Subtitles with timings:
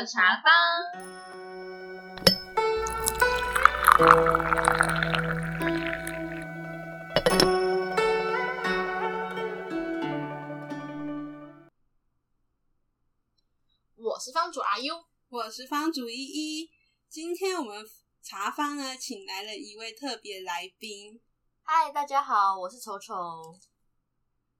[0.00, 0.50] 的茶坊。
[13.96, 16.70] 我是方主阿优我是方主依依。
[17.10, 17.84] 今天我们
[18.22, 21.20] 茶坊呢，请来了一位特别来宾。
[21.62, 23.14] 嗨，大家好，我是丑丑。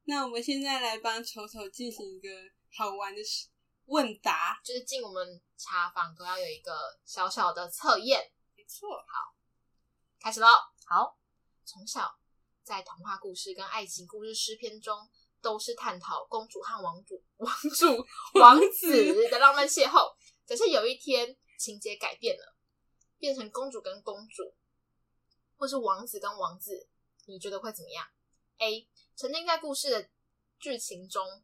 [0.05, 2.29] 那我们现在来帮丑丑进行一个
[2.77, 3.49] 好玩的事
[3.91, 4.61] 问答。
[4.65, 8.33] 就是进我们茶坊都要有一个小小的测验。
[8.57, 9.35] 没错，好
[10.21, 10.47] 开始喽！
[10.87, 11.19] 好，
[11.65, 12.19] 从小
[12.63, 18.07] 在童话故事跟爱情故事诗篇中，都是探讨公主和王主、王主、
[18.39, 20.15] 王子的浪漫邂逅。
[20.47, 22.57] 可是有一天情节改变了，
[23.19, 24.55] 变成公主跟公主，
[25.57, 26.89] 或是王子跟王子，
[27.27, 28.07] 你觉得会怎么样
[28.59, 28.89] ？A.
[29.17, 30.11] 沉浸在故事的
[30.59, 31.43] 剧情中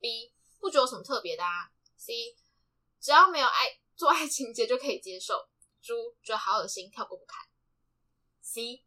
[0.00, 0.32] ；B.
[0.58, 1.72] 不觉得有什么特别的啊
[2.04, 2.36] ；C.
[3.00, 5.48] 只要没有爱做爱情节就可以接受。
[5.80, 7.46] 猪觉得好恶心，跳过不看。
[8.40, 8.84] C，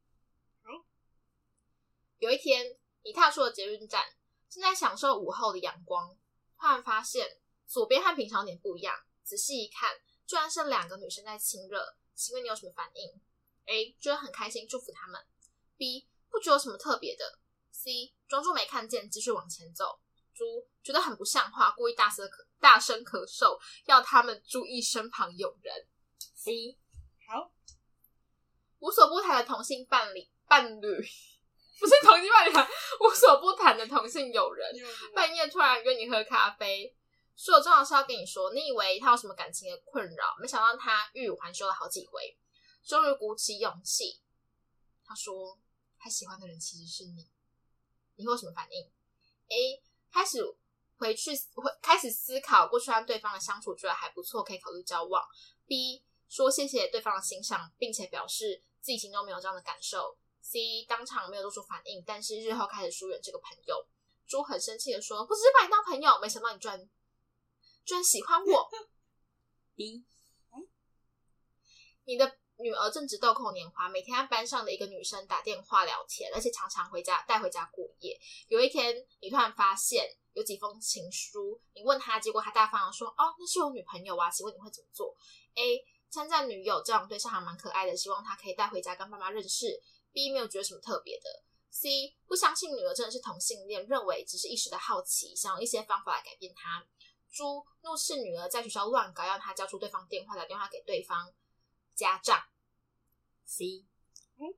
[2.19, 4.05] 有一天，你踏出了捷运站，
[4.49, 6.17] 正在享受午后的阳光，
[6.57, 8.95] 突然发现左边和平常有点不一样。
[9.23, 9.89] 仔细一看，
[10.25, 11.97] 居然是两个女生在亲热。
[12.13, 13.21] 请问你有什么反应
[13.65, 13.97] ？A.
[13.99, 15.21] 觉得很开心，祝福他们。
[15.75, 16.07] B.
[16.29, 17.39] 不觉得有什么特别的。
[17.71, 18.13] C.
[18.27, 19.99] 装作没看见，继续往前走。
[20.33, 25.87] 猪觉得很不像话，故意大声咳大声咳嗽，要他们注意身旁有人。
[26.33, 26.75] C.
[27.27, 27.51] 好，
[28.79, 31.07] 无所不谈的同性伴侣伴侣，
[31.79, 32.67] 不是同性伴侣啊，
[33.01, 34.73] 无所不谈的同性友人，
[35.13, 36.91] 半夜突然约你喝咖啡，
[37.35, 38.51] 说有重要事要跟你说。
[38.51, 42.35] 你以为他有什么感情的困扰，没想到他欲语还休了好几回，
[42.83, 44.19] 终于鼓起勇气，
[45.05, 45.59] 他说
[45.99, 47.29] 他喜欢的人其实是你。
[48.15, 48.91] 你会有什么反应
[49.49, 49.83] ？A.
[50.11, 50.39] 开始
[50.97, 55.23] 回去会开始思考过去和对方的相处，觉得还不错，可以考虑交往。
[55.65, 56.03] B.
[56.27, 60.17] 说谢谢对方的欣赏，并且表示自己心中没有这样的感受。
[60.41, 63.87] C 当场没有做出反应，但是日后开始疏远这个朋友。
[64.27, 66.89] 猪很生气的说：“我只是把你当朋友，没想到你居然
[67.85, 68.69] 居然喜欢我。
[69.75, 70.03] ”B
[72.05, 78.19] 你的女儿正值豆蔻年华，每天和班上的一个女生打电话聊天，而且常常回家带回家过夜。
[78.47, 85.15] 有一天，你突然发现有几封情书，你问他，结果他大方的说：“哦，那是我女朋友啊，请问你会怎么做
[85.55, 89.81] ？”A 称赞女友这样对象还蛮可爱的，希望她可以带回家跟爸妈认识。
[90.11, 91.43] B 没有觉得什么特别的。
[91.69, 96.85] C 不相信女儿真的是同性恋，认为只是一时的好奇，想用一些方法来改变她。
[97.31, 101.33] 猪怒斥女儿在学校乱搞，让她交出对方电话，打电话给对方
[101.95, 102.45] 家长。
[103.45, 103.85] C
[104.37, 104.53] 嗯，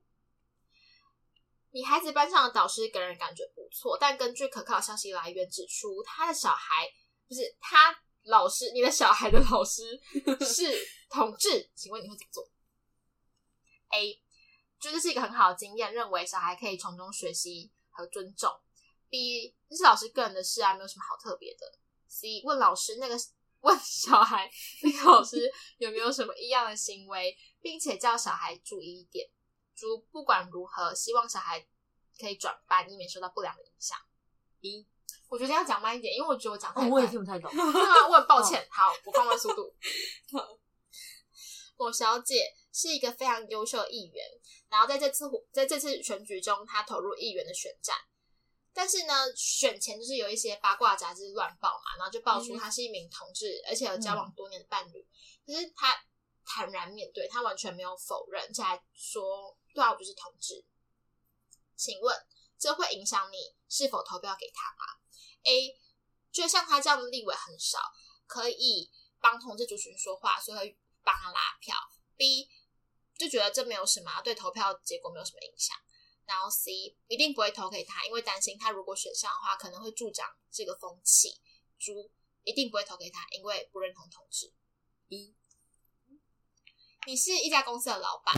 [1.70, 6.88] 你孩子班上的导师给人感觉不错，但根据可靠消息来源指出，他的小孩
[7.26, 9.98] 不是他老师，你的小孩的老师
[10.44, 12.50] 是同志，请问你会怎么做
[13.90, 14.22] ？A
[14.80, 18.50] 觉得是一个很好的经验，认为小孩可以从中学习和尊重。
[19.08, 21.78] B 这是老师个人的事啊，没有什么好特别的。
[22.06, 23.16] C 问老师那个
[23.60, 24.48] 问小孩
[24.82, 29.28] 那个老师有没有什么异样的行为，并且叫小孩注意一点。
[29.74, 31.66] 猪不管如何，希望小孩
[32.18, 33.96] 可以转班，以免受到不良的影响。
[34.60, 34.86] 一
[35.28, 36.88] 我觉得要讲慢一点，因为我觉得我讲太快。
[36.88, 37.50] 哦我也听不太懂。
[37.54, 38.08] 真的吗？
[38.08, 38.66] 我很抱歉。
[38.70, 39.74] 好，我放慢速度。
[41.76, 44.26] 我小姐是一个非常优秀的议员，
[44.68, 47.94] 然后在这次在这次选举中，她投入议员的选战。
[48.72, 55.06] 但是呢，选前就是有一些八卦杂志乱报嘛，然后就爆出她是一名同志，而且有交往多年的伴侣。
[55.46, 55.94] 可是她
[56.44, 60.64] 坦然面对，她完全没有否认，而且还说：“对啊，我就是同志。”
[61.78, 62.14] 请问
[62.58, 64.98] 这会影响你是否投票给他吗
[65.44, 65.78] ？A
[66.32, 67.78] 觉得像他这样的立委很少，
[68.26, 68.90] 可以
[69.20, 71.76] 帮同志族群说话，所以会帮他拉票。
[72.16, 72.50] B
[73.16, 75.76] 就觉得这没有什么，对投票结果没有什么影响。
[76.26, 81.40] 然后 C 一定不会投给他，因为担心他如果选上的话，可能会助长这个风气。
[81.78, 82.10] 猪
[82.42, 84.52] 一定不会投给他，因为不认同同志。
[85.06, 85.37] B
[87.06, 88.34] 你是一家公司的老板，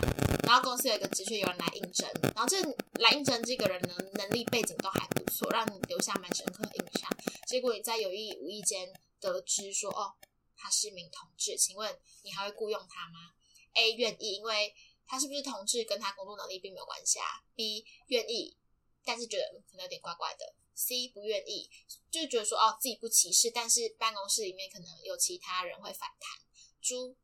[0.47, 2.63] 然后公司有一个职缺有人来应征，然后这
[3.01, 7.11] 来应征这个人呢，能力背景都还不错，让你留下蛮深刻的印象。
[7.47, 10.15] 结果你在有意无意间得知说，哦，
[10.57, 13.33] 他是一名同志，请问你还会雇佣他吗
[13.75, 14.75] ？A 愿意，因为
[15.07, 17.27] 他是不是同志跟他工作能力并没有关系啊。
[17.57, 18.57] B 愿意，
[19.05, 20.55] 但是觉得可能有点怪怪的。
[20.75, 21.69] C 不愿意，
[22.11, 26.41] 就觉得说哦自己不歧视，但是办公室里面可能有其他人会反弹。
[26.81, 27.17] 猪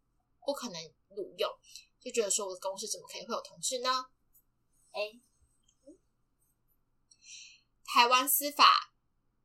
[0.46, 1.50] 不可能录用，
[2.00, 4.06] 就觉得说我的公司怎么可以会有同志呢
[4.92, 5.20] ？A
[7.84, 8.94] 台湾司法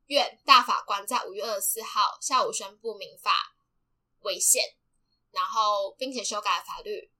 [0.06, 3.56] 院大法官在五月二十四号下午宣布民法
[4.20, 4.62] 违宪，
[5.30, 7.12] 然后并且修改了法律，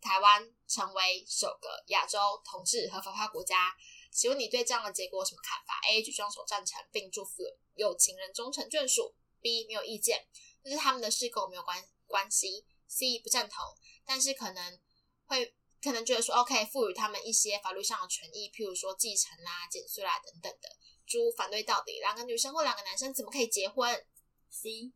[0.00, 3.74] 台湾成为首个亚洲同志合法化国家。
[4.12, 6.02] 请问你对这样的结果有什么看法？A.
[6.02, 7.42] 举双手赞成，并祝福
[7.74, 9.14] 有情人终成眷属。
[9.42, 9.66] B.
[9.68, 10.26] 没有意见，
[10.64, 12.66] 这是他们的事跟我没有关关系。
[12.88, 13.18] C.
[13.20, 13.64] 不赞同，
[14.04, 14.80] 但是可能
[15.26, 20.68] 会可能觉得说，OK，赋予他们一些法律上的权益，譬如说继承啦、减税啦等等的。
[21.06, 23.94] 猪反对到底，两个女生或两个男生怎么可以结婚
[24.50, 24.92] ？C。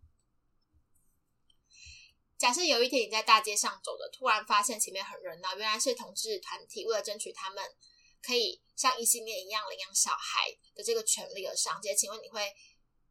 [2.37, 7.65] 假设有一天你在大街上走着，突然发现前面很热闹，原来是同志团体为了争取他们
[8.23, 12.53] 可以像异性恋一样领养小孩的这个权利而上街，请问你会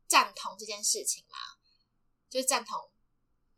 [0.08, 1.38] 赞同这件事情吗？
[2.30, 2.92] 就是赞同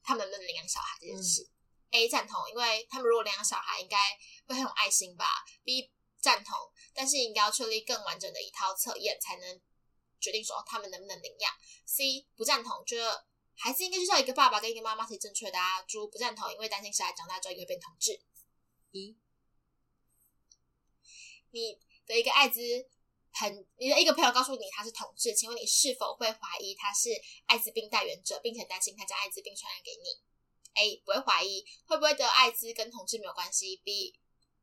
[0.03, 1.48] 他们能领养小孩这件事。
[1.92, 3.98] A 赞同，因为他们如果领养小孩，应该
[4.48, 5.25] 会很有爱心吧。
[5.63, 6.57] B 赞同，
[6.94, 9.62] 但是应该要确立更完整的一套测验，才能
[10.19, 11.53] 决定说他们能不能领养。
[11.86, 13.25] C 不赞同，觉得
[13.56, 15.81] 孩子应该就像一个爸爸跟一个妈妈才正确的啊。
[15.83, 18.21] 猪不赞同，因为担心小孩长大之后也会变同志。
[18.92, 19.18] 一，
[21.51, 22.62] 你的一个艾滋
[23.33, 27.10] 朋，你的一个朋友告诉你他是同志，请问你是否会怀疑他是
[27.45, 30.22] 艾滋病带源者，并且担心他将艾滋病传染给你
[30.81, 34.19] ？A 不会怀疑，会不会得艾滋跟同志没有关系？B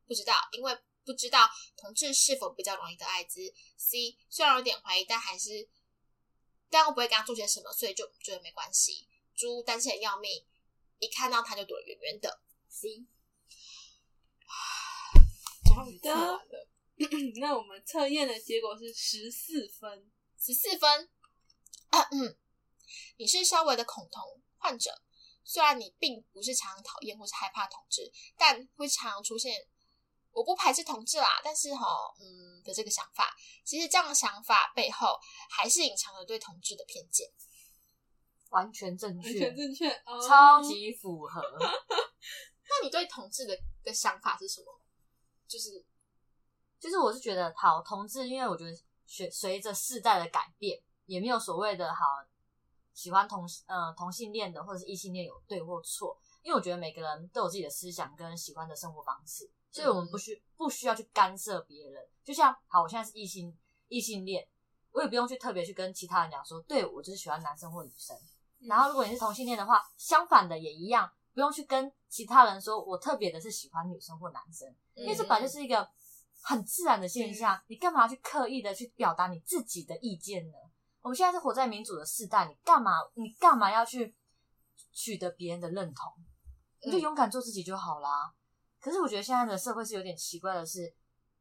[0.07, 3.53] 不知道，因为不知道同志是否比较容易得艾滋。
[3.77, 5.67] C 虽然有点怀疑，但还是
[6.69, 9.07] 但我不会跟他做些什么，所以就觉得没关系。
[9.35, 10.45] 猪担心的要命，
[10.99, 12.41] 一看到他就躲得远远的。
[12.69, 13.05] C
[15.65, 16.68] 终于测完了。
[17.39, 21.09] 那我们测验的结果是十四分，十四分。
[21.91, 22.37] 嗯，
[23.17, 24.21] 你是稍微的恐同
[24.57, 24.91] 患者，
[25.43, 29.65] 虽然你并不是常常讨厌或是害怕同志，但会常常出现
[30.31, 31.85] 我不排斥同志啦，但是哈，
[32.19, 35.17] 嗯的这个想法，其实这样的想法背后
[35.49, 37.27] 还是隐藏了对同志的偏见。
[38.49, 41.41] 完全正确完确，全正确，哦超级符合。
[42.69, 44.81] 那你对同志的的想法是什么？
[45.47, 45.83] 就是
[46.79, 52.05] 就是我是觉得好同志，因为我觉得随随着世代的改变，也没有所谓的好
[52.93, 62.07] 喜欢同呃同性恋的或者是异性恋有对或错，因为我觉得每个人都有自己的思想跟喜欢的生活方式，所以我们不需不需要去干涉别人。
[62.23, 64.47] 就像好，我现在是异性异性恋，
[64.91, 68.17] 我也不用去特别去跟其他人讲说，对我就是喜欢男生或女生。
[68.67, 75.89] 然后如果你是同性恋的话，相反的也一样，不用去跟其他人说我特别的是喜欢女生或男生，因为这本来就是一个
[76.41, 80.57] 很自然的现象，你干嘛去刻意的去表达你自己的意见呢？
[81.01, 84.15] 我们现在是活在民主的时代，你干嘛你干嘛要去
[84.91, 86.11] 取得别人的认同？
[86.81, 88.33] 你就勇敢做自己就好啦。
[88.79, 90.93] 可是我觉得现在的社会是有点奇怪的是，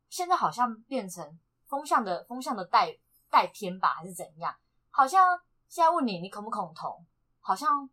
[0.09, 2.97] 现在好像变成风向的风向的带
[3.31, 4.55] 带偏吧，还是怎样？
[4.91, 7.07] 好像现在问你你恐不恐同，
[7.41, 7.89] 好像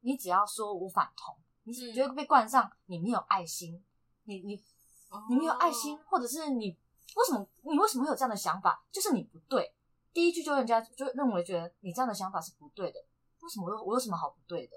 [0.00, 3.84] 你只要说无反同，你嗯就会被冠上你没有爱心，
[4.24, 4.60] 你你
[5.28, 6.76] 你没有爱心，哦或者是你
[7.16, 8.84] 为什么你为什么会有这样的想法？
[8.92, 9.74] 就是你不对。
[10.12, 12.98] 第一句就人家就认为觉得你这样的想法是不对的，
[13.40, 14.76] 为什么我有我有什么好不对的？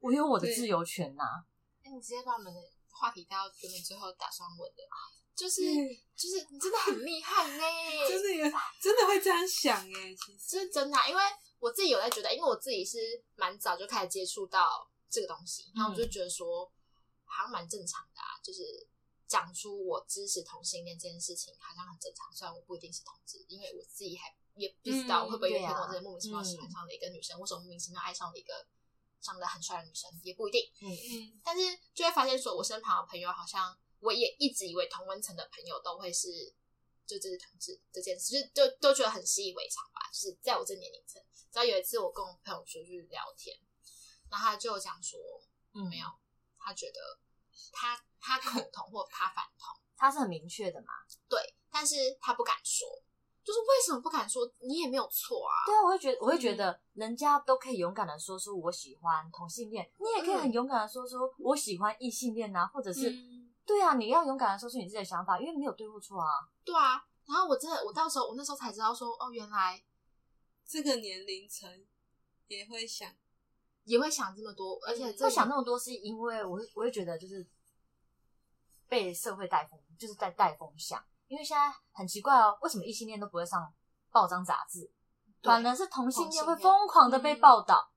[0.00, 1.44] 我有我的自由权呐、
[1.82, 2.60] 哎，你直接把我们的
[2.90, 4.82] 话题带到原本最后打双文的，
[5.34, 7.62] 就是嗯就是你真的很厉害呢，
[8.08, 8.44] 真的有
[8.80, 11.22] 真的会这样想哎，其实真的啊、因为
[11.58, 12.98] 我自己有在觉得，因为我自己是
[13.36, 16.70] 蛮早就开始接触到这个东西，然后我就觉得说
[17.24, 18.62] 好像蛮正常的啊，就是
[19.30, 28.66] 讲出我支持同性恋这件事情好像很正常，虽然我不一定是同志，因为我自己还也不知道嗯会不会有一天我真的莫名其妙喜欢上了一个女生，或者莫名其妙爱上了一个
[29.20, 30.68] 长得很帅的女生，也不一定。
[30.80, 36.52] 嗯，但是就会发现说，我身旁的朋友好像我也一直以为同温层的朋友都会是
[37.06, 40.10] 就这是同志这件事，就就都觉得很习以为常吧。
[40.12, 43.56] 就是在我这年龄层，直到有一次我跟我朋友出去聊天，
[44.28, 45.20] 然后他就讲说，
[45.74, 46.06] 嗯，没有，
[46.58, 47.20] 他觉得
[47.70, 50.88] 他他恐同或他反同， 他是很明确的嘛。
[51.28, 51.38] 对，
[51.70, 52.86] 但是他不敢说，
[53.42, 54.50] 就是为什么不敢说？
[54.60, 55.64] 你也没有错啊。
[55.66, 66.26] 对啊，我会觉得，我会觉得人家都可以勇敢的说出我喜欢同性恋，你也可以很勇敢的说出我喜欢异性恋啊，或者是、嗯对啊，你要勇敢的说出你自己的想法，因为没有对或错啊。
[66.64, 69.80] 对啊，然后我真的，我到时候我那时候才知道说，哦，原来
[70.66, 71.70] 这个年龄层
[72.48, 73.08] 也会想，
[73.84, 77.46] 也会想这么多，而且会想那么多，是因为我会我会觉得就是
[78.90, 81.02] 被社会带风，就是在带风向。
[81.28, 83.72] 因为现在很奇怪哦，为什么异性恋都不会上
[84.10, 84.92] 报章杂志，
[85.42, 87.90] 反而是同性恋会疯狂的被嗯报道？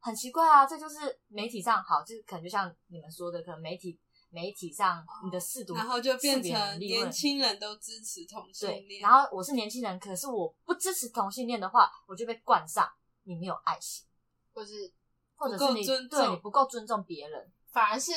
[0.00, 12.90] 很奇怪啊，这就是媒体上好，就是可能就像你们说的，可能媒体媒体上你的试读，然后就变成年轻人都支持同性，恋，然后我是年轻人，可是我不支持同性恋的话，我就被冠上
[13.24, 14.06] 你没有爱心，
[14.54, 14.90] 或是
[15.36, 18.12] 或者是你对你不够尊重别人反而是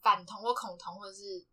[0.00, 1.44] 反同或恐同或者是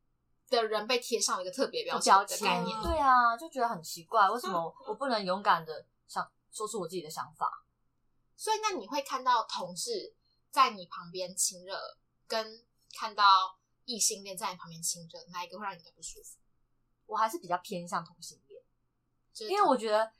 [0.61, 2.77] 的人被贴上了一个特别标签的概念。
[2.77, 7.65] 嗯对啊，就觉得很奇怪，为什么我不能勇敢的想说出我自己的想法？
[8.35, 10.13] 所以，那你会看到同事
[10.49, 12.63] 在你旁边亲热，跟
[12.97, 16.37] 看到异性恋在你旁边亲热，哪一个会让你比较不舒服？
[17.05, 18.61] 我还是比较偏向同性恋，
[19.49, 20.11] 因为我觉得，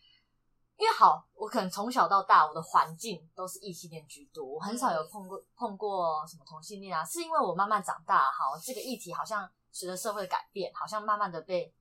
[0.84, 11.74] 因为好，我可能从小到大我的环境都是异性恋居多，我很少有碰过、碰过什么同性恋啊，是因为我慢慢长大，好，这个议题好像随着社会的改变，好像慢慢的被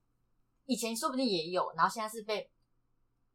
[0.67, 2.49] 以前说不定也有，然后现在是被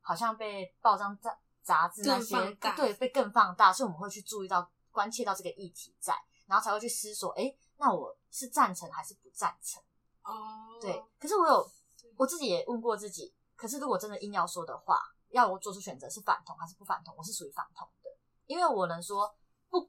[0.00, 2.34] 好像被报章杂杂志那些
[2.74, 6.14] 对被更放大，所以我们会去注意到关切到这个议题在，
[6.46, 9.82] 然后才会去思索，哎，那我是赞成还是不赞成？
[10.22, 11.70] 哦，对，可是我有
[12.16, 14.98] 我自己也问过自己，可是如果真的硬要说的话，
[15.30, 18.10] 要我做出选择是反同还是不反同，我是属于反同的，
[18.46, 19.34] 因为我能说
[19.68, 19.88] 不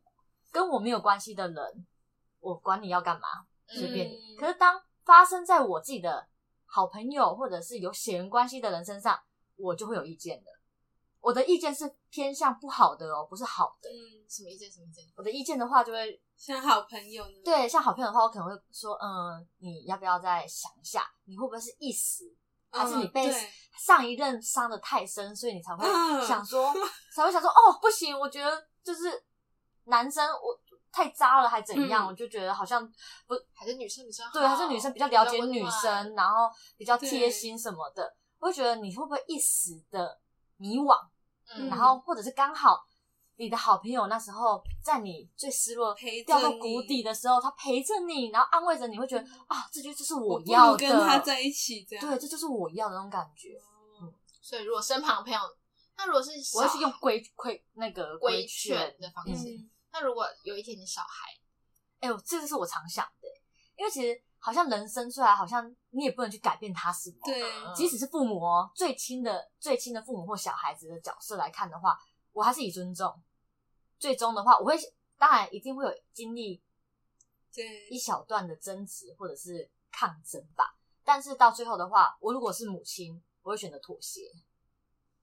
[0.51, 1.87] 跟我没有关系的人，
[2.39, 3.27] 我管你要干嘛，
[3.67, 4.15] 随便你。
[4.15, 6.27] 嗯可是当发生在我自己的
[6.65, 9.19] 好朋友或者是有血缘关系的人身上，
[9.57, 10.51] 我就会有意见的。
[11.21, 13.89] 我的意见是偏向不好的哦，不是好的。
[13.89, 14.71] 嗯，什么意见？
[14.71, 15.03] 什么意见？
[15.17, 21.03] 我的意见的话，就会 像好朋友呢，对，像好朋友的话，我可能会说，嗯，你要不要再想一下？
[21.25, 22.33] 你会不会是一时，
[22.71, 23.33] 还是你被
[23.77, 26.73] 上一任伤的太深，所以你才会嗯想说，
[27.15, 29.23] 才会想说，哦，不行，我觉得就是
[29.85, 30.57] 男生我
[30.91, 32.05] 太渣了，还怎样？
[32.05, 32.85] 嗯我就觉得好像
[33.27, 34.23] 不还是女生比较？
[34.31, 38.15] 对，还是女生比较了解女生，然后比较贴心什么的。
[38.39, 40.19] 我会觉得你会不会一时的
[40.57, 40.95] 迷惘，
[41.55, 42.85] 嗯，然后或者是刚好
[43.39, 53.57] 你的好朋友那时候在你最失落陪掉到谷底的时候，他陪着你，然后安慰着你，会觉得啊，这就就是我要的，跟他在一起这样，对，这就是我要的那种感觉。
[54.01, 55.39] 嗯所以如果身旁的朋友，
[55.95, 61.29] 那如果是我要去用规规那个规劝劝的方式，嗯那如果有一天你小孩，
[62.01, 63.27] 哎呦，这个是我常想的，
[63.77, 67.15] 因为其实好像人生出来，好像你也不能去改变他什么。
[67.23, 71.97] 对，嗯即使是父母哦，最亲的、最亲的父母或小孩子的角色来看的话，
[72.33, 73.17] 我还是以尊重。
[73.99, 74.75] 最终的话，我会
[75.17, 76.61] 当然一定会有经历
[77.53, 80.77] 对一，小段的争执或者是抗争吧。
[81.03, 84.21] 但是到最后的话，我如果是母亲，我会选择妥协。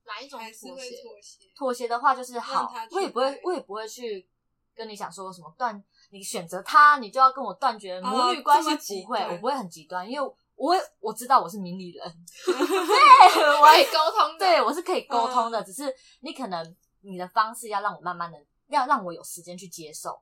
[0.05, 0.69] 哪一种妥协？
[0.69, 0.79] 妥
[1.21, 4.25] 协，妥协的话就是好我也不会，我也不会去
[4.73, 12.05] 跟你讲说什么断，你选择他，你就要跟我断绝母女关系，不会，我不会很极端，因为我会我知道我是明理人，
[12.47, 20.21] 我可以沟通的，对我是可以沟通嗯的，只是你可能你的方式要让我慢慢的，要让我有时间去接受，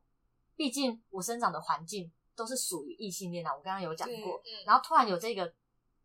[0.55, 5.53] 毕竟我生长的环境都是属于异性恋啊，我刚刚有讲对过，嗯，然后突然有这个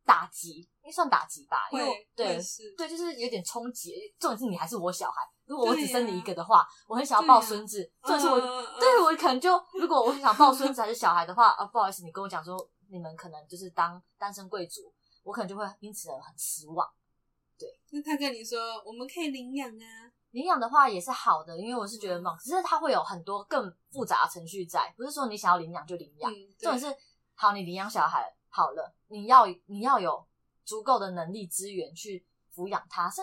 [0.04, 3.94] 打击，应该算打击吧，因为对是对，就是有点冲击。
[4.18, 7.90] 重点是你还是我小孩，如果我只对生你一呀个的话，我很想要抱孙子。
[8.02, 8.40] 重点是我，
[8.78, 12.56] 对我可能就如果我想抱孙子还是小孩的话，啊，不好意思，你跟我讲说
[12.88, 14.92] 你们可能就是当单身贵族，
[15.22, 16.88] 我可能就会因此而很失望。
[17.58, 26.32] 对那他跟你说我们可以领养啊，领养的话也是好的，因为我是觉得嘛，只是它会有很多更复杂的程序在，不是说你想要领养就领养。
[26.32, 26.96] 嗯，重点是，
[27.34, 30.26] 好，你领养小孩好了，你要你要有
[30.64, 33.22] 足够的能力资源去抚养他，是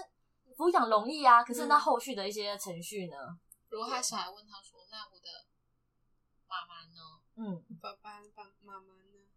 [0.58, 3.16] 抚养容易啊，可是那嗯后续的一些程序呢？
[3.70, 5.46] 如果他小孩问他说：“那我的
[6.48, 9.28] 妈妈呢嗯，爸爸爸妈妈呢？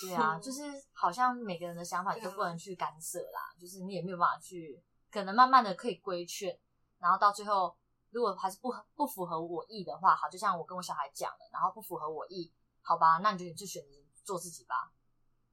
[0.00, 0.62] 对啊，嗯 就是
[0.92, 6.58] 好像每个人的想法你都不能去干涉啦，就是你也没有办法去，可能慢慢的可以规劝，
[6.98, 7.76] 然后到最后
[8.10, 12.52] 如果还是不不符合我意的话，好，就像我跟我小孩讲了，然后不符合我意，
[12.82, 13.90] 好吧，那你就你就选择
[14.24, 14.92] 做自己吧。？”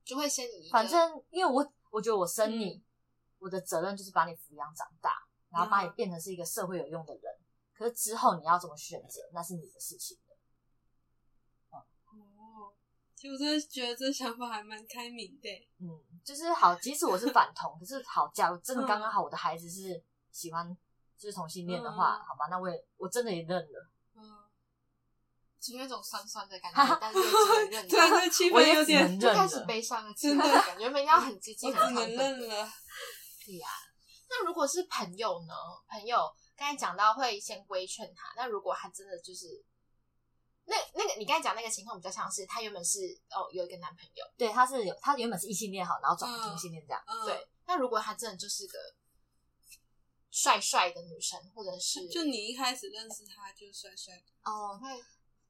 [0.05, 2.83] 就会先你反正因为我我觉得我生你，嗯
[3.39, 7.23] 我的责任就是把你抚养长大，然后把你嗯变成是一个社会有用的人。
[7.73, 10.37] 可是之后你要怎么选择，那是你的事情了。
[11.71, 12.73] 哦，
[13.15, 20.75] 其实我真的觉得这想法还蛮开明的欸，嗯，就是好，即使我是反同，可是好，假如真的刚刚嗯好我的孩子是喜欢就
[21.25, 24.21] 是同性恋的话，嗯好吧，那我也我真的也认了，嗯，
[25.59, 29.33] 只有一种酸酸的感觉，但是又只能认突然了， 这气我也有点能，就。
[29.33, 30.81] 开始悲伤了起真的感觉。
[30.83, 32.69] 原本要很积极、我很亢只能奋认了，
[33.45, 33.67] 对呀、
[34.29, 35.53] 那如果是朋友呢？
[35.87, 39.63] 朋友刚才讲到会先规劝他，那如果他真的就是
[40.65, 47.03] 那那个你刚才讲那个情况比较像是他原本是哦有一个男朋友，对，他是有他原本是异性恋好，然后转同性恋这样。
[47.05, 48.79] 嗯，对，那如果他真的就是个
[50.35, 54.89] 帅帅的女生，或者是就你一开始认识他就帅帅的，哦，那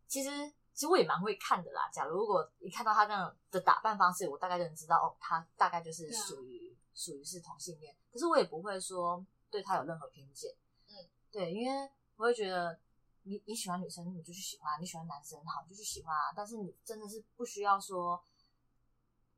[0.08, 0.30] 其实
[0.76, 1.90] 其实我也蛮会看的啦。
[1.92, 7.98] 假如如果一看到他这样的打扮方式，我大概就能知道哦，他大概就是属于属于是同性恋。
[8.14, 10.54] 可是我也不会说对他有任何偏见。
[10.90, 12.80] 嗯，对，因为我会觉得
[13.24, 16.32] 你你喜欢女生你就去喜欢，你喜欢男生好你就去喜欢啊。
[16.36, 18.24] 但是你真的是不需要说，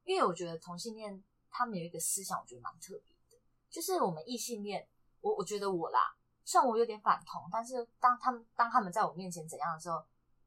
[0.03, 4.85] 因为我觉得同性恋他们有一个思想，我觉得蛮特别的，就是我们异性恋，
[5.27, 6.15] 我我觉得我啦，
[6.45, 10.01] 虽然我有点反同，但是当他们当他们在我面前怎样的时候，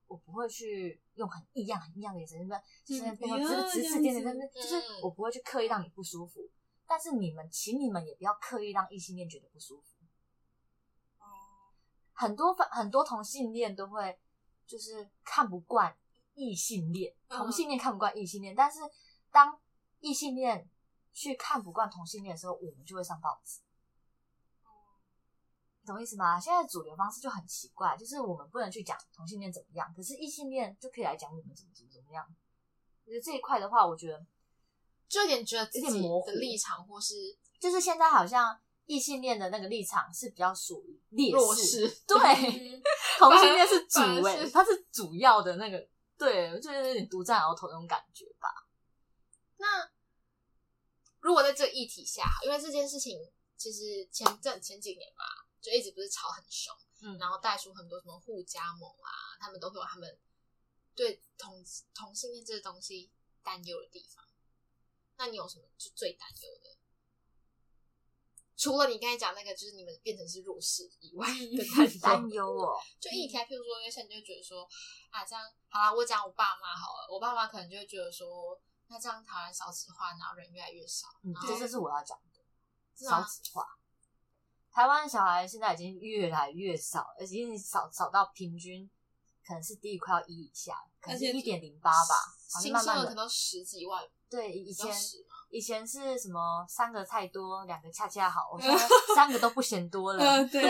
[0.06, 2.48] 我不会去用很异样很异样的眼神，
[2.84, 3.36] 就是在背后
[3.68, 6.40] 指指指点点，就是我不会去刻意让你不舒服。
[6.86, 9.96] 但是你们，请你们也不要刻意让异性恋觉得不舒服。
[12.14, 14.18] 很多很多同性恋都会
[14.66, 15.94] 就是看不惯
[16.34, 18.78] 异性恋，同性恋看不惯异性恋，但是
[19.30, 19.60] 当
[20.00, 20.68] 异性恋
[21.12, 23.60] 去看不惯同性恋的时候，我们就会上报纸。
[25.90, 26.38] 懂意思吗？
[26.40, 32.26] 现在主流方式就很奇怪，就是我们不能去讲同性恋怎么样，可是异性恋就可以来讲我们怎么怎么怎么样。
[33.04, 34.24] 我觉得这一块的话，我觉得。
[35.08, 38.56] 就有点觉得自己的立场，或是就是现在好像
[38.86, 42.80] 异性恋的那个立场是比较属于劣势，对，
[43.18, 45.84] 同性恋是主诶，他是主要的那个，
[46.16, 48.68] 对，就是有点独占鳌头那种感觉吧。
[49.56, 49.90] 那
[51.18, 53.18] 如果在这个议题下，因为这件事情
[53.56, 55.24] 其实前阵前几年吧，
[55.60, 60.18] 就一直不是吵很凶，嗯，然后带出很多什么互加盟啊，他们都会有他们
[60.94, 61.64] 对同
[61.94, 63.10] 同性恋这个东西
[63.42, 64.24] 担忧的地方。
[65.16, 66.76] 那你有什么就最担忧的？
[68.56, 72.78] 除了你刚才讲那个，就是你们变成是弱势以外的担忧哦。
[73.00, 74.68] 就一开，譬如说，因为现在就会觉得说，
[75.10, 81.08] 啊，这样好了，我讲我爸妈好了，我爸妈可能就会觉得说，那这样台湾少子化，然后人越来越少。
[81.22, 83.78] 嗯，这这是我要讲的，少子化。
[84.72, 88.88] 台湾小孩现在已经越来越少，已经少少到平均
[89.46, 92.14] 可能是低于快要一以下，可能是一点零八吧，
[92.60, 94.02] 新生儿可能十几万。
[94.28, 94.94] 对，以前
[95.48, 98.50] 以前是什么三个太多，两个恰恰好。
[98.52, 100.46] 我现在 三个都不嫌多了。
[100.46, 100.62] 对，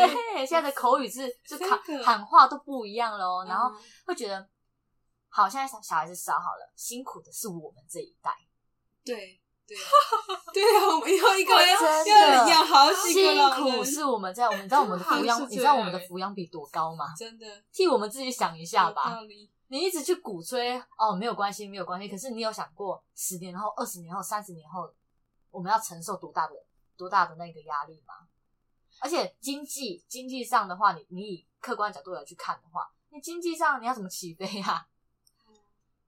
[0.47, 3.45] 现在的口语是就喊喊话都不一样喽。
[3.45, 3.71] 然后
[4.07, 4.49] 会觉得，
[5.29, 8.35] 好，现在小小孩子少好了，辛苦的是我们这一代。
[9.05, 9.39] 对
[9.71, 9.79] 对
[10.53, 17.15] 对啊，我们要一个要养好几个辛苦是我们在我们知道我们的 抚养，你知道我们的抚养比多高吗？
[17.17, 19.21] 真的，替我们自己想一下吧。
[19.69, 22.09] 你一直去鼓吹哦，没有关系，没有关系。
[22.09, 24.93] 可是你有想过，十年后、二十年后、三十年后，
[25.53, 26.55] 我们要承受多大的、
[26.97, 28.15] 多大的那个压力吗？
[29.01, 34.85] 而且经济经济上的话，你你以客观角度来去看的话，你经济上你要怎么起飞啊？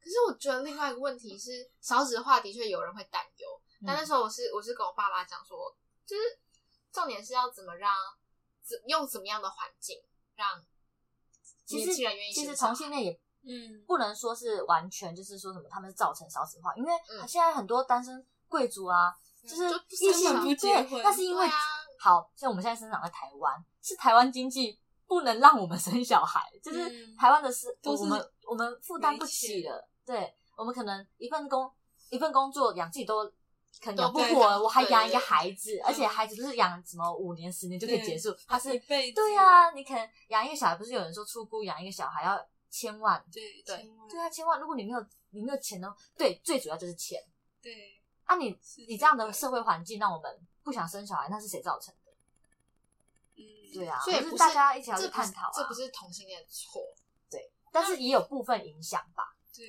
[0.02, 3.48] 可是我觉得另外一个问题是，少子化的确有人会担忧。
[3.86, 6.22] 但那时候我是我是跟我爸爸讲说，就是
[6.92, 7.92] 重点是要怎么让
[8.62, 10.02] 怎用怎么样的环境
[10.34, 10.64] 让
[11.68, 12.32] 年轻人愿意。
[12.32, 13.20] 其实同性恋也。
[13.44, 16.92] 嗯，不能说是完全就是说什么他们是造成少子化，因为
[17.26, 19.12] 现在很多单身贵族啊，
[19.42, 21.44] 就是异性不结婚，那是因为
[21.98, 31.70] 好像我们现在生长在台湾，是台湾经济不能让我们生小孩，就是台湾的是我们我们负担不起的，对我们可能一份工
[32.10, 33.24] 一份工作养自己都
[33.80, 42.46] 可能养不活，我还养一个孩子，而且孩子不是养什么五年十年就可以结束，他是对呀，你可能养一个小孩，不是有人说出姑养一个小孩要。
[42.74, 44.58] 千万，对对对啊，千万！
[44.58, 45.94] 如果你没有你没有钱呢？
[46.16, 47.22] 对，最主要就是钱。
[47.60, 52.12] 对啊，你你这样的社会环境让我们不想生小孩，那是谁造成的？
[53.36, 56.80] 嗯，对啊，所以是大家一起来去探讨，这不是同性恋的错，
[57.28, 59.36] 对，但是也有部分影响吧？
[59.54, 59.66] 对，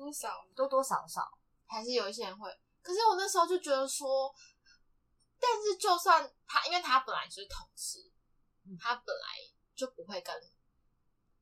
[0.00, 1.30] 多少多多少少
[1.66, 2.50] 还是有一些人会。
[2.80, 4.34] 可是我那时候就觉得说，
[5.38, 8.10] 但是就算他，因为他本来就是同志，
[8.80, 9.28] 他本来
[9.74, 10.34] 就不会跟。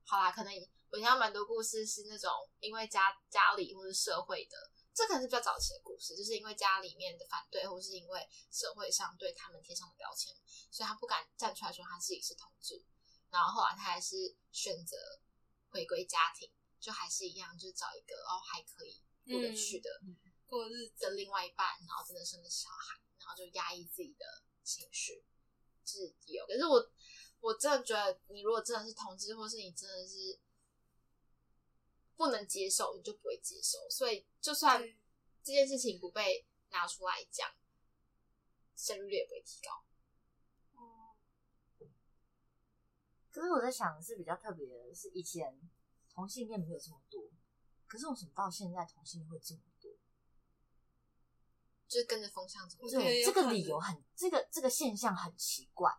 [0.04, 0.52] 好啦，可能
[0.90, 4.56] 我听到蛮多故事是那种因为家家里或者社会的，
[4.92, 10.34] 这可能是比较早期的故事，就是因为家里面的反对，或是因为社会上对他们贴上的标签，
[10.72, 12.84] 所以他不敢站出来说他自己是同志，
[13.30, 14.96] 然后后来他还是选择
[15.70, 19.88] 回归家庭，就还是一样，就是找一个哦还可以过得去的
[20.46, 24.24] 过日子的另外一半，然后真的生了小孩，然后就压抑自己的
[24.62, 25.24] 情绪，
[25.84, 26.92] 是有，可是我。
[27.40, 30.40] 我真的觉得，你如果真的是同志，或是你真的是
[32.16, 33.78] 不能接受，你就不会接受。
[33.88, 34.82] 所以，就算
[35.44, 37.48] 这件事情不被拿出来讲，
[38.74, 39.84] 生育率也不会提高。
[40.82, 41.14] 哦。
[43.30, 45.56] 可是我在想，是比较特别的是，以前
[46.18, 47.22] 同性恋没有这么多，
[47.86, 49.88] 可是为什么到现在同性恋会这么多？
[51.86, 52.76] 就是跟着风向走。
[52.90, 55.96] 对，这个理由很，这个这个现象很奇怪。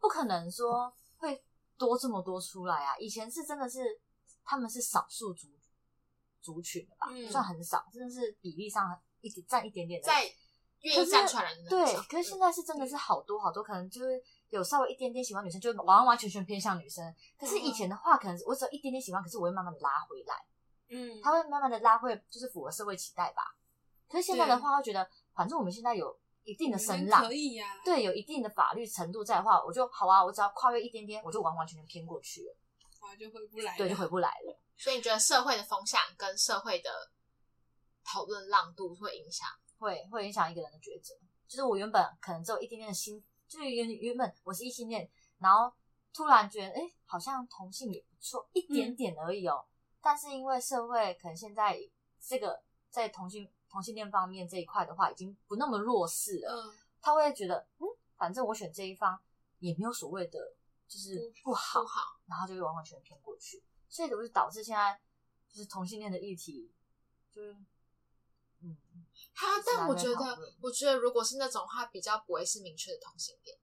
[0.00, 1.44] 不可能说会
[1.76, 2.98] 多这么多出来啊！
[2.98, 4.00] 以前是真的是
[4.42, 5.46] 他们是少数族
[6.40, 10.06] 族群的吧，算很少，真的是比例上一点占一点点的。
[10.08, 10.24] 在
[10.80, 17.14] 愿意站出来的对，可是现在是真的是好多好多，可能就是有稍微一点点喜欢女生，就会完完全全偏向女生。
[17.38, 20.34] 可是以前的话，可能我只有一点点喜欢，可是我会慢慢的拉回来，
[20.88, 23.42] 嗯，他会慢慢的拉回，就是符合社会期待吧。
[24.08, 32.56] 可是现在的话，会觉得反正我们现在有一定的声浪可，以呀、对，有一定的法律程度在的话，我就好啊，我只要跨越一点点，我就完完全全偏过去了，
[33.06, 33.78] 然就回不来了。
[33.78, 34.58] 对，就回不来了。
[34.78, 36.90] 所以你觉得社会的风向跟社会的
[38.04, 39.46] 讨论浪度会影响？
[39.78, 41.14] 会会影响一个人的抉择。
[41.46, 45.72] 就是我原本可能只有一点点的心，就是原原本我是异性恋，然后
[46.12, 49.64] 突然觉得，哎、好像同性也不错，一点点而已哦。
[50.02, 51.78] 但是因为社会可能现在
[52.20, 59.18] 这个在同性同性恋方面这一块的话，已经不那么弱势了，嗯，他会觉得，嗯，反正我选这一方
[59.60, 60.54] 也没有所谓的
[60.86, 65.00] 就是不好，不好，然后就会完完全全偏过去，所以就会导致现在
[65.48, 66.70] 就是同性恋的议题，
[67.34, 67.56] 就是
[68.60, 68.76] 嗯。
[69.38, 73.56] 哈，是拿来但我觉得，我觉得如果是那种话，比较不会是明确的同性恋，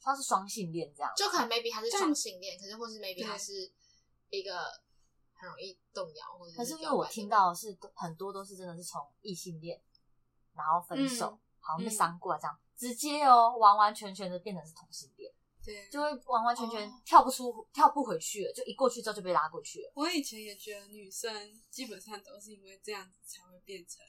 [0.00, 3.72] 他是双性恋这样，就可能 maybe 他是双性恋，可是或是 maybe 他是
[4.28, 4.60] 一个
[5.32, 9.80] 很容易动摇，或者可是因为我听到的是很多都是真的是从异性恋，
[10.54, 15.32] 然后分手，嗯好像被嗯伤过这样，直接哦完完全全的变成是同性恋，
[15.64, 19.92] 对，就会完完全全哦跳不出、跳不回去了，就一过去之后就被拉过去了。
[19.94, 24.04] 我以前也觉得女生基本上都是因为这样子才会变成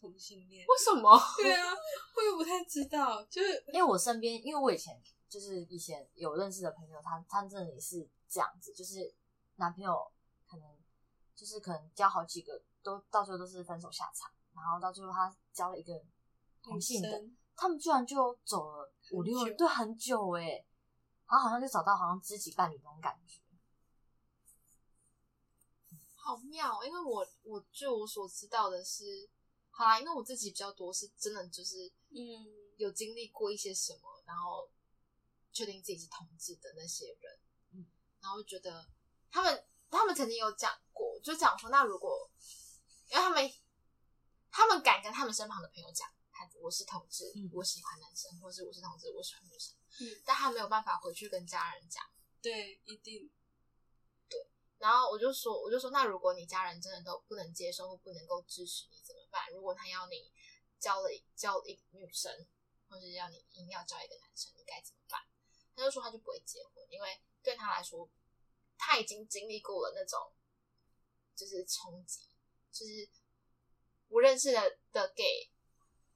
[0.00, 0.66] 同性恋。
[0.66, 1.20] 为什么？
[1.36, 1.72] 对啊，
[2.16, 9.14] 我也不太知道，就是因为我身边，因为我以前就是以前有认识的朋友，他他真的也是这样子，就是
[9.56, 10.10] 男朋友
[10.48, 10.66] 可能
[11.36, 16.02] 就是可能交好几个，都到最后都是分手下场，然后到最后他交了一个
[16.62, 17.22] 同性的，
[17.54, 20.64] 他们居然就走了五六年对很久哎、
[21.28, 23.40] 然后好像就找到好像知己伴侣那种感觉。
[26.16, 29.28] 好妙，哦因为我我据我所知道的是，
[29.80, 32.20] 好啦，因为我自己比较多是真的就是嗯
[32.76, 34.68] 有经历过一些什么，然后
[35.54, 37.38] 确定自己是同志的那些人，
[37.72, 37.86] 嗯，
[38.20, 38.86] 然后觉得
[39.30, 42.30] 他们他们曾经有讲过，就讲说，那如果
[43.10, 43.52] 因为他们
[44.50, 52.04] 他们敢跟他们身旁的朋友讲，他我是同志，嗯我喜欢男生，或是我是同志，我喜欢女生，嗯，但他没有办法回去跟家人讲。
[52.42, 53.30] 对，一定
[54.28, 58.99] 对然后我就说，我就说，那如果你家人真的都不能接受或不能够支持你
[59.30, 59.50] 办？
[59.52, 60.32] 如果他要你
[60.78, 62.46] 交了交一个女生，
[62.88, 65.20] 或是要你硬要交一个男生，你该怎么办？
[65.76, 68.08] 他就说他就不会结婚，因为对他来说，
[68.76, 70.32] 他已经经历过了那种
[71.34, 72.28] 就是冲击，
[72.72, 73.08] 就是
[74.08, 75.50] 我认识的的 gay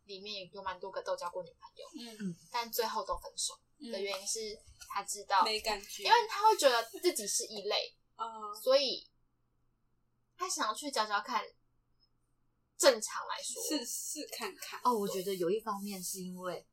[0.04, 3.54] 里面有蛮多个都交过女朋友，嗯但最后都分手
[3.90, 7.96] 的嗯，原因是他知道，没感觉，因为他会觉得自己是异类。
[8.16, 9.10] 哦，所以
[10.36, 11.44] 他想要去找找看。
[12.76, 16.66] 正常来说，试试看看哦，我觉得有一方面是因为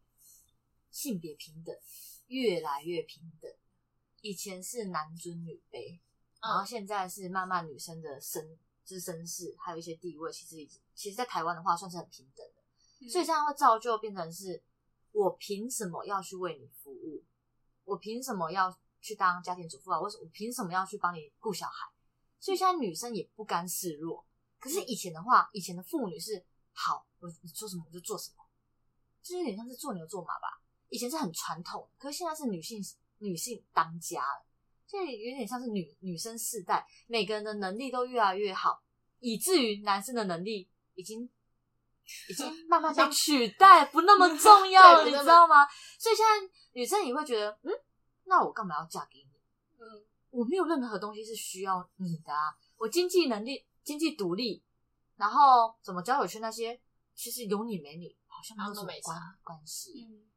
[0.90, 1.76] 性别平等
[2.28, 3.52] 越来越平等，
[4.22, 6.00] 以前是男尊女卑，
[6.42, 12.62] 然后嗯，现在是慢慢女生的身就是身世还有一些地位，其实已经其实，在台湾的话算是很平等的，
[13.02, 14.62] 嗯所以这样会造就变成是
[15.12, 17.24] 我凭什么要去为你服务？
[17.84, 20.00] 我凭什么要去当家庭主妇啊？
[20.00, 21.90] 我凭什么要去帮你顾小孩？
[22.40, 24.26] 所以现在女生也不甘示弱。
[24.62, 28.46] 可是以前的话，以前的妇女是好，我你说什么我就做什么，
[29.22, 30.62] 就是有点像是做牛做马吧。
[30.90, 32.80] 以前是很传统，可是现在是女性
[33.18, 34.46] 女性当家了，
[34.86, 38.84] 所以有点像是女女生世代，每个人的能力都越来越好，
[39.20, 41.30] 以至于男生的能力已经
[42.30, 45.66] 已经 慢慢被取代，不那么重 要了，你知道吗？
[45.98, 47.72] 所以现在女生也会觉得，嗯，
[48.26, 49.32] 那我干嘛要嫁给你？
[49.80, 54.64] 嗯我没有任何东西是需要你的啊，我经济能力、经济独立，
[55.16, 56.80] 然后怎么交友圈那些，
[57.14, 60.08] 其实有你没你好像没有什么关关系。
[60.10, 60.28] 嗯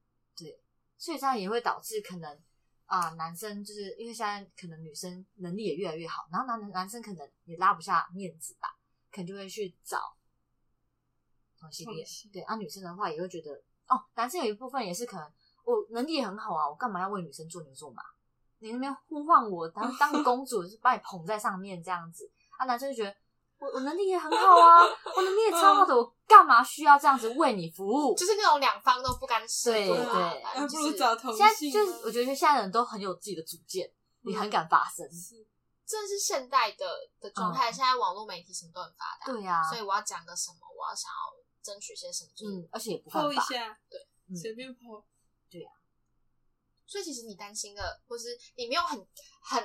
[0.97, 2.41] 所以这样也会导致可能
[2.87, 8.69] 啊、男生就是因为现在可能女生能力也越来越好，然后男男生可能也拉不下面子吧，
[9.11, 10.17] 可能就会去找
[11.59, 13.53] 同性恋对，啊，女生的话也会觉得
[13.87, 15.31] 哦，男生有一部分也是可能
[15.65, 18.03] 我能力也很好啊，我干嘛要为女生做牛做马？
[18.59, 23.15] 你那边呼唤我当当个公主，是把你捧在上面这样子啊，男生就觉得。
[23.59, 24.83] 我我能力也很好啊，
[25.17, 28.15] 我能力也超好的，我干嘛需要这样子为你服务？
[28.15, 33.91] 就是那种两方都不甘示弱啊对对不正就是如找同现在就是我觉得现在人都很有自己的主见，
[34.23, 35.07] 你很敢发声。
[35.11, 35.47] 是
[35.87, 36.87] 这是现代的
[37.21, 37.71] 的状态。
[37.71, 43.43] 嗯现在网络媒体什么都很发达，对呀，所以我要讲个什么，我要想要争取些什么，嗯，而且也不犯法。
[43.45, 45.05] 下，对嗯随便泼，
[45.51, 45.71] 对呀，
[46.87, 48.99] 所以其实你担心的，或是你没有很
[49.43, 49.63] 很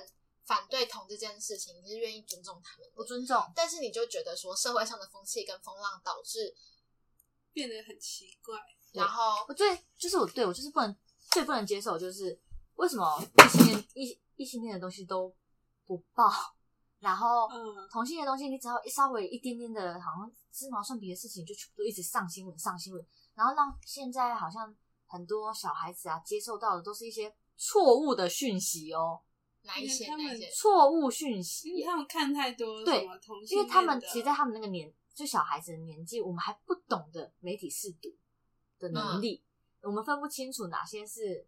[0.50, 2.88] 反对同这件事情，你是愿意尊重他们？
[2.88, 6.56] 的，我尊重，但是你就觉得说社会上的风气跟风浪导致，
[7.54, 8.58] 变得很奇怪。
[8.92, 10.98] 然后我最就是我对我就是不能
[11.30, 12.42] 最不能接受就是
[12.78, 15.32] 为什么异性恋异异性恋的东西都
[15.86, 16.32] 不报，
[16.98, 29.22] 然后嗯，同性恋的东西你只要一稍微一点点的，好像鸡毛蒜皮的事情，就全部都一直上新闻上新闻，然后让现在好像很多小孩子啊接受到的都是一些错误的讯息哦，
[29.70, 30.50] 哪一些他们哪一些？
[30.52, 33.08] 错误讯息因为，他们看太多对
[33.48, 38.10] 因为他们其实，在他们那个年，就小孩子的年纪，我们还不懂得媒体试读
[38.80, 39.44] 的能力，
[39.82, 41.48] 我们分不清楚哪些是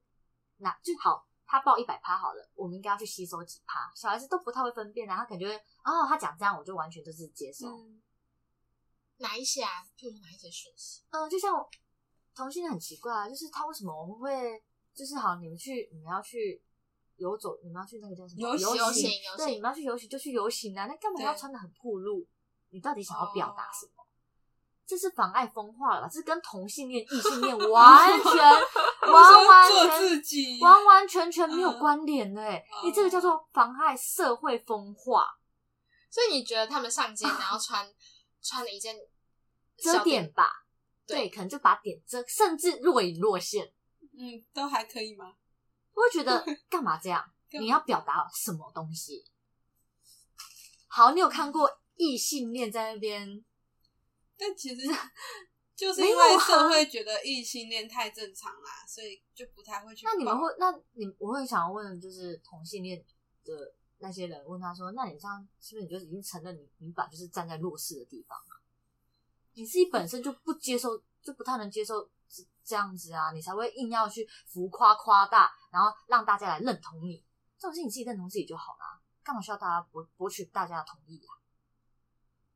[0.57, 1.27] 哪就好。
[1.45, 3.91] 他报一百趴好了，我们应该要去吸收几趴。
[3.93, 5.53] 小孩子都不太会分辨啊，他感觉
[5.83, 7.67] 哦，他讲这样我就完全都是接受。
[7.67, 8.01] 嗯，
[9.17, 9.83] 哪一些啊？
[9.97, 11.01] 譬如说哪一些讯息？
[11.09, 11.53] 嗯、就像
[12.33, 16.63] 同性恋很奇怪啊，就是他为什么我们会就是好，你们去你们要去
[17.17, 22.25] 游走，你们要去那个叫什么游行游行对，你们要去游行就去游行啊，那干嘛要穿的很暴露？
[22.69, 24.03] 你到底想要表达哦什么？
[24.87, 26.07] 这是妨碍风化了？
[26.11, 35.25] 这是跟同性恋、异性恋完全、完完全完完全全没有 嗯关联的哎、哦你这个叫做妨碍社会风化，
[36.09, 37.89] 所以你觉得他们上街然后穿
[38.41, 38.95] 穿了一件
[39.77, 40.65] 遮点吧？
[41.07, 43.71] 对对，可能就把点遮，甚至若隐若现。
[44.13, 45.33] 嗯，都还可以吗？
[45.93, 47.23] 我会觉得 干嘛这样？
[47.51, 49.25] 你要表达什么东西？
[50.87, 53.43] 好，你有看过异性恋在那边？
[54.37, 54.87] 但其实
[55.75, 60.05] 就是因为啊社会觉得异性恋太正常啦，所以就不太会去。
[60.05, 60.47] 那你们会？
[60.59, 63.03] 那你我会想要问，就是同性恋
[63.43, 68.61] 的那些人，问他说：“那你这样是不是你就已经承认你你本来就是站在弱势的地方啊？
[69.53, 72.09] 你自己本身就不接受，就不太能接受
[72.63, 77.25] 这这样子啊，你才会硬要去浮夸夸大，然后让大家来认同你。
[77.59, 81.35] 这种事你自己认同自己就好啦，干嘛需要大家博博取大家的同意啊？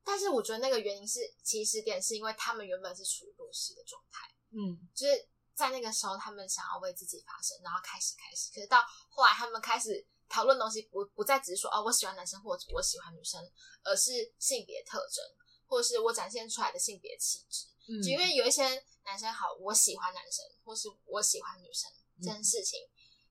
[0.04, 13.42] 但是我觉得那个原因是起始点是因为他们原本是处于弱势的状态，嗯，就是在那个时候他们想要为自己发声，然后开始开始，可是到后来他们开始讨论东西不不再只是说哦我喜欢男生或者我喜欢女生，
[13.84, 15.24] 而是性别特征，
[15.68, 17.68] 或者是我展现出来的性别气质。
[17.88, 18.64] 嗯就因为有一些
[19.04, 22.80] 男生好，我喜欢男生，或是我喜欢女生这件事情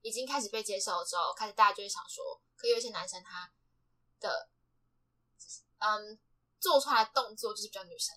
[0.02, 3.52] 已经开始被接受之后，开始大家就会想说，可有一些男生他
[4.20, 4.48] 的
[5.78, 6.18] 嗯
[6.60, 8.16] 做出来的动作就是比较女生，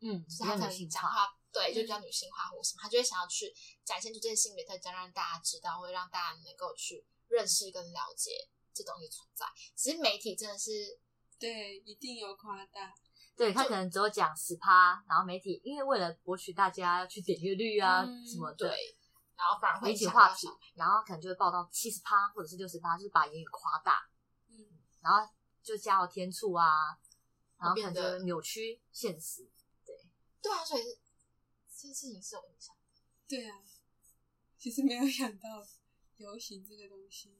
[0.00, 9.46] 嗯，就是他可能讲话对就比较女性化或什么，他就会想要去展现出这些性别特征，让大家知道，会让大家能够去认识跟了解这东西存在。
[9.76, 10.98] 只是媒体真的是
[11.38, 12.94] 对，一定有夸大。
[13.38, 18.96] 就对他可能只有讲十趴，然后媒体因为为了博取大家去点阅率啊、嗯什么的，对，
[19.36, 24.10] 然后反而会媒体话题影响到小，然后可能就会报到七十趴或者是六十趴，就是把言语夸大，
[24.48, 24.66] 嗯，
[25.00, 25.20] 然后
[25.62, 26.98] 就加了天醋啊，
[27.58, 29.48] 然后可变得能就扭曲现实。
[30.42, 30.98] 对啊，所以是
[31.76, 32.74] 这件事情是有影响。
[33.28, 33.60] 对啊，
[34.56, 35.64] 其实没有想到
[36.16, 37.38] 游行这个东西。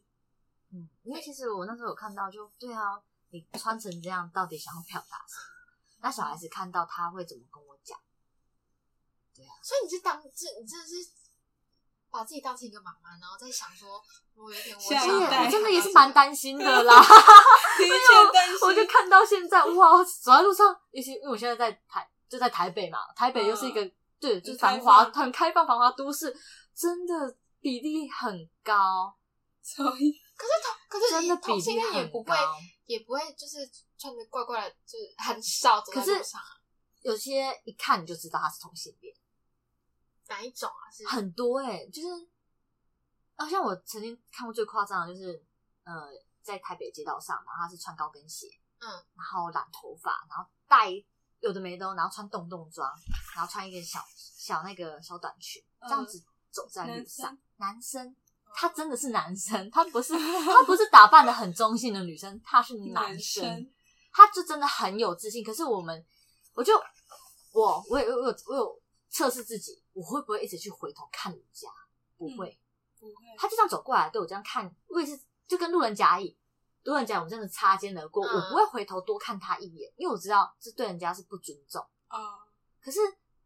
[0.70, 5.57] 嗯，因为其实我那时候有看到就，对啊，你穿成这样到底想要表达什么？
[6.00, 7.98] 那小孩子看到他会怎么跟我讲？
[9.34, 10.94] 对啊所以你是当这，你真的是
[12.10, 14.02] 把自己当成一个妈妈，然后在想说，
[14.34, 17.00] 我有点我下一小代我真的也是蛮担心的啦。
[17.78, 26.36] 的确担心，我就看到现在，哇，走在路上，尤其因为我现在在台就在台北嘛，台北又是一个、对，就是繁华很开放繁华都市，
[26.74, 29.16] 真的比例很高，
[29.62, 32.34] 所以可是同可是真的比同性恋也不会。
[32.86, 36.48] 也不会就是穿的怪怪的，就是很少走在可是路上啊。
[37.02, 39.14] 有些一看你就知道他是同性恋，
[40.28, 40.90] 哪一种啊？
[40.90, 42.28] 是很多哎、就是，
[43.36, 45.44] 啊，像我曾经看过最夸张的就是，
[45.84, 46.08] 呃，
[46.42, 48.48] 在台北街道上，然后他是穿高跟鞋，
[48.80, 50.92] 嗯，然后染头发，然后戴
[51.40, 52.92] 有的没的，然后穿洞洞装，
[53.34, 57.38] 然后穿一个小小那个小短裙，这样子走在路上。
[57.58, 58.14] 男生，
[58.54, 63.70] 他真的是男生， 他不是他不是打扮的很中性的女生，他是男男生
[64.18, 65.44] 他就真的很有自信。
[65.44, 66.04] 可是我们，
[66.52, 66.74] 我就
[67.52, 71.68] 我我有我有我有测试自己，我会不会一直去回头看人家？
[72.16, 72.58] 不会，
[72.98, 76.36] 不会，他就这样走过来对我这样看，我也是就跟路人甲乙，
[76.82, 81.80] 路人甲我们真的擦肩而过，嗯我不会回头多看他一眼，因为我知道这对人家是不尊重。
[82.10, 82.40] 哦，
[82.80, 82.98] 可是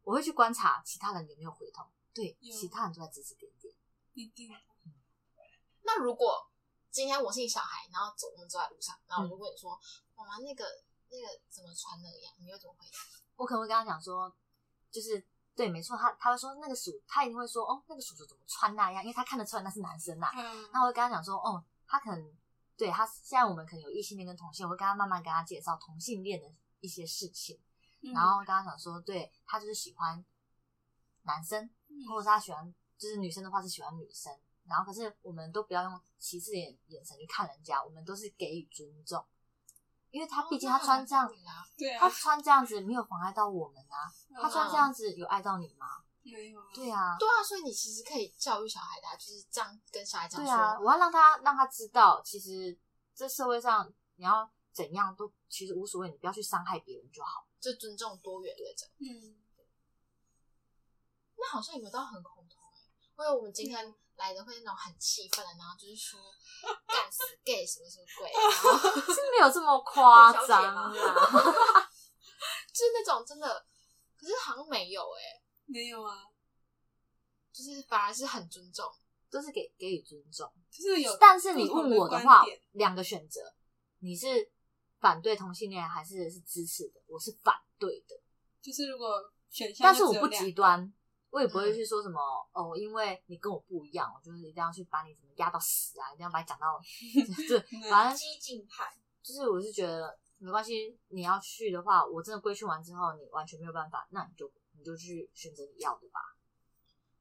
[0.02, 3.74] 我会去观察其他人有没有回头，对，其他人都在指指点点。
[4.14, 4.48] 一定
[5.82, 6.48] 那如果
[6.90, 9.78] 今天我是你小孩，然后走我们走在路上，然后我嗯就问你说
[10.24, 10.64] ：“妈妈，那个
[11.10, 12.98] 那个怎么穿那样？”你会怎么回答？
[13.36, 14.32] 我可能会跟他讲说，
[14.90, 20.68] 就是对，没错，他他会说那个叔，他一定会说哦，那个叔叔怎么穿那样，因为他看得出来那是男生呐、嗯。
[20.72, 22.36] 那我会跟他讲说，哦，他可能
[22.76, 27.60] 对他现在我们可能有异性恋跟同性，我会跟他慢慢跟他介绍同性恋的一些事情，
[28.00, 28.12] 嗯。
[28.12, 30.24] 然后跟他讲说，对他就是喜欢
[31.22, 32.06] 男生，嗯。
[32.08, 34.32] 或者是他喜欢就是女生的话是喜欢女生，
[34.64, 39.22] 然后可是我们都不要用歧视的眼眼神去看人家，我们都是给予尊重，
[40.12, 44.06] 因为他毕竟他穿这样，啊，对啊，他穿这样子没有妨碍到我们啊，
[44.40, 45.86] 他穿这样子有碍到你吗？
[46.22, 52.78] 没有啊，对啊，对啊，所以你其实可以教育小孩的、啊，就是这样跟小孩讲说，对啊，我要让他让他知道，其实
[53.14, 57.46] 这社会上你要怎样都其实无所谓，你不要去伤害别人就好。
[57.58, 58.94] 就尊重多元的这样。
[59.00, 59.40] 嗯，
[61.36, 62.78] 那好像也没有到很恐同哎、
[63.18, 66.20] 因为我们今天来的会那种很气愤的，然后就是说
[66.86, 70.92] 干死 gay 什么什么鬼， 然后是没有这么夸张啊。
[72.72, 73.66] 就是那种真的，
[74.16, 76.26] 可是好像没有哎、没有啊，
[77.52, 78.90] 就是反而是很尊重。
[79.30, 83.40] 都是给给予尊重，就是有，但是你问我的的话两个选择，
[84.00, 84.52] 你是
[85.00, 87.00] 反对同性恋还是是支持的？
[87.06, 88.14] 我是反对的，
[88.60, 90.92] 就是如果选项，但是我不极，端，
[91.32, 91.74] 我也不会嗯。
[91.74, 92.20] 去说什么、
[92.52, 96.78] 哦，因为你跟我不一样，我就是一定要去把你怎么压到死啊，一定要把你讲到，
[97.48, 97.58] 对
[97.90, 106.20] 反正激进派，就是我是觉得没关系，你要去的话，我真的规训完之后，你完全没有办法，那你就你就去选择你要的吧。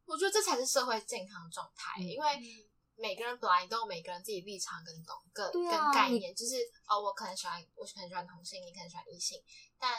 [0.06, 2.67] 我觉得这才是社会健康状态，嗯因为嗯。
[2.97, 6.54] 每个人本来都有每个人自己立场跟懂跟、对啊跟概念，就是
[6.86, 9.41] 哦，我可能喜欢，我可能喜欢同性，你可能喜欢异性，
[9.80, 9.91] 但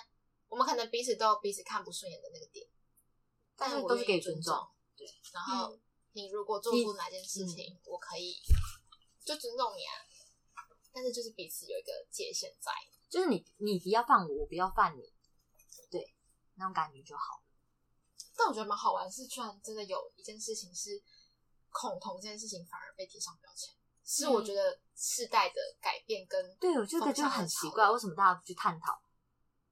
[0.47, 2.65] 我们可能彼此都有彼此看不顺眼的那个点，
[3.63, 4.55] 但是都是给尊重。
[4.97, 5.81] 对，然后嗯
[6.13, 8.41] 你如果做出哪件事情，我可以
[9.25, 9.95] 就尊重你啊，
[10.93, 12.73] 但是就是彼此有一个界限在。
[13.09, 15.03] 就是你你不要犯我，我不要犯你，
[15.91, 16.15] 对，
[16.55, 17.43] 那种感觉就好。
[18.35, 21.03] 但我觉得蛮好玩，是居然真的有一件事情是
[21.71, 29.03] 恐同这件事情反而被贴上标签，是我觉得世代的改变跟对，我觉得就很奇怪，为什么大家不去探讨？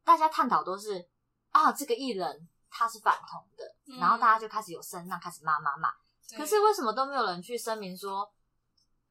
[0.04, 1.08] 大家探讨都是
[1.48, 5.90] 啊，这个艺人他是反同的，嗯然后大家就开始有声浪，开始骂骂骂。
[6.36, 8.32] 可是为什么都没有人去声明说，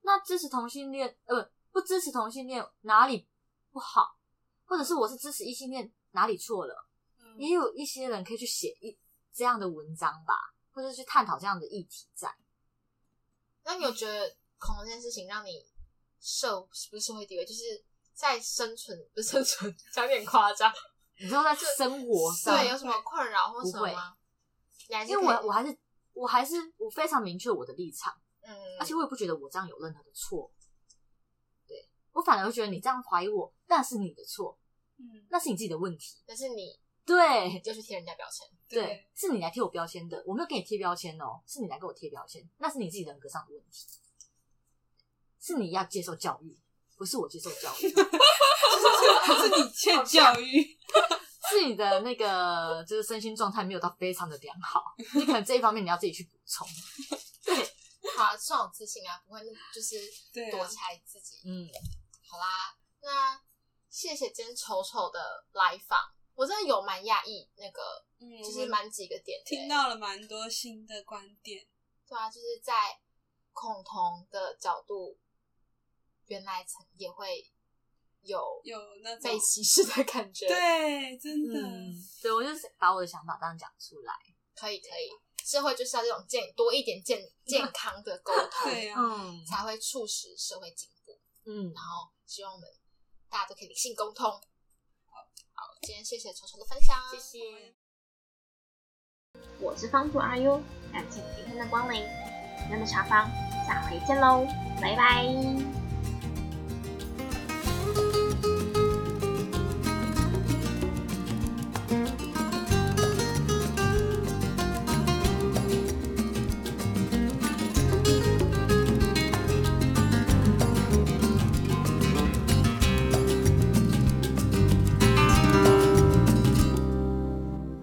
[0.02, 3.28] 那支持同性恋，呃，不支持同性恋哪里
[3.72, 4.18] 不好，
[4.65, 6.88] 或者是我是支持异性恋哪里错了？
[7.20, 8.98] 嗯也有一些人可以去写一
[9.34, 12.34] 这样的文章吧，或者去探讨这样的议题在。
[13.63, 15.65] 那你有觉得恐龙这件事情让你
[16.20, 17.62] 社不是社会地位，就是
[18.13, 20.74] 在生存不是生存， 讲点夸张，
[21.20, 24.15] 你说在生活上，对，有什么困扰或什么吗？
[24.89, 25.78] 你还是因为我我还是
[26.12, 28.13] 我还是我非常明确我的立场。
[28.41, 30.49] 嗯，而且我也不觉得我这样有任何的错，
[31.67, 34.58] 对我反而会觉得你这样怀疑我，那是你的错，
[34.97, 36.17] 嗯，那是你自己的问题。
[36.25, 43.86] 但是你对就去贴人家标签，对，是你来贴我标签的，我没有给你贴标签哦，是你来给我贴标签，那是你自己人格上的问题，
[45.39, 46.58] 是你要接受教育，
[46.97, 50.78] 不是我接受教育， 是你欠教育，
[51.49, 54.84] 是你的那个就是身心状态没有到非常的良好，
[55.15, 56.67] 你可能这一方面你要自己去补充。
[57.43, 57.56] 对
[58.17, 59.95] 好，这种自信啊，不会那就是
[60.52, 61.38] 躲起来自己。
[61.45, 61.69] 嗯，
[62.28, 63.41] 好啦，那
[63.89, 65.97] 谢谢今天丑丑的来访，
[66.36, 67.82] 我真的有蛮讶异，那个
[68.19, 71.65] 嗯，就是蛮几个点欸、听到了蛮多新的观点，
[72.08, 72.99] 对啊，就是在
[73.54, 75.17] 恐同的角度，
[76.28, 77.49] 原来曾也会
[78.22, 84.14] 有有那种被歧视的感觉。，对，真的，嗯，对我就是把我的想法这样讲出来。
[84.56, 85.10] 可以可以，
[85.46, 91.18] 社会就是要这种健多一点健健 康的沟通，对啊，嗯才会促使社会进步。
[91.46, 92.70] 嗯，然后希望我们
[93.30, 94.30] 大家都可以理性沟通。
[94.30, 94.42] 好，
[95.54, 97.74] 好，今天谢谢丑丑的分享，谢谢。
[99.62, 102.04] 我是方主阿 U，感谢你今天的光临，
[102.70, 103.30] 那么茶坊，
[103.66, 104.46] 下回见喽，
[104.82, 105.79] 拜拜。